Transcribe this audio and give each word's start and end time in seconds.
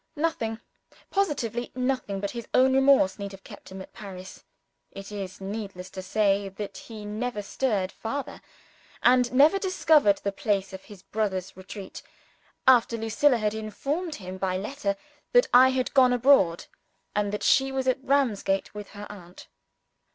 Nothing, 0.15 0.59
positively 1.11 1.71
nothing, 1.75 2.19
but 2.19 2.31
his 2.31 2.47
own 2.55 2.73
remorse 2.73 3.19
need 3.19 3.33
have 3.33 3.43
kept 3.43 3.69
him 3.71 3.83
at 3.83 3.93
Paris 3.93 4.43
(it 4.89 5.11
is 5.11 5.39
needless 5.39 5.91
to 5.91 6.01
say 6.01 6.49
that 6.49 6.75
he 6.77 7.05
never 7.05 7.43
stirred 7.43 7.91
farther, 7.91 8.41
and 9.03 9.31
never 9.31 9.59
discovered 9.59 10.17
the 10.23 10.31
place 10.31 10.73
of 10.73 10.85
his 10.85 11.03
brother's 11.03 11.55
retreat) 11.55 12.01
after 12.67 12.97
Lucilla 12.97 13.37
had 13.37 13.53
informed 13.53 14.15
him 14.15 14.39
by 14.39 14.57
letter, 14.57 14.95
that 15.33 15.45
I 15.53 15.69
had 15.69 15.93
gone 15.93 16.13
abroad, 16.13 16.65
and 17.15 17.31
that 17.31 17.43
she 17.43 17.71
was 17.71 17.87
at 17.87 18.03
Ramsgate 18.03 18.73
with 18.73 18.89
her 18.97 19.05
aunt. 19.07 19.49